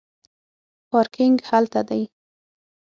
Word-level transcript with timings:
پارکینګ 0.91 1.37
هلته 1.49 1.81
دی 1.87 2.03